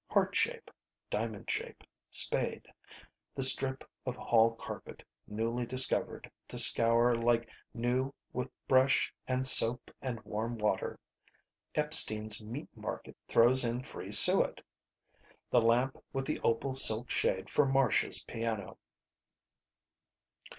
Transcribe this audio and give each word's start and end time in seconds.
Heart 0.09 0.35
shape. 0.35 0.71
Diamond 1.11 1.47
shape. 1.51 1.83
Spade. 2.09 2.67
The 3.35 3.43
strip 3.43 3.83
of 4.03 4.15
hall 4.15 4.55
carpet 4.55 5.03
newly 5.27 5.63
discovered 5.67 6.31
to 6.47 6.57
scour 6.57 7.13
like 7.13 7.47
new 7.71 8.11
with 8.33 8.49
brush 8.67 9.13
and 9.27 9.45
soap 9.45 9.91
and 10.01 10.19
warm 10.23 10.57
water. 10.57 10.97
Epstein's 11.75 12.43
meat 12.43 12.75
market 12.75 13.15
throws 13.27 13.63
in 13.63 13.83
free 13.83 14.11
suet. 14.11 14.59
The 15.51 15.61
lamp 15.61 16.03
with 16.13 16.25
the 16.25 16.39
opal 16.39 16.73
silk 16.73 17.11
shade 17.11 17.51
for 17.51 17.67
Marcia's 17.67 18.23
piano. 18.23 18.79